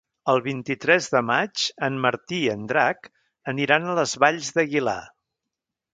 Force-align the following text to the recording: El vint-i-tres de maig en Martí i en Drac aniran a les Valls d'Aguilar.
El 0.31 0.39
vint-i-tres 0.45 1.09
de 1.15 1.21
maig 1.27 1.65
en 1.89 1.99
Martí 2.07 2.39
i 2.45 2.49
en 2.55 2.63
Drac 2.73 3.07
aniran 3.53 3.87
a 3.93 3.99
les 4.01 4.19
Valls 4.25 4.51
d'Aguilar. 4.57 5.01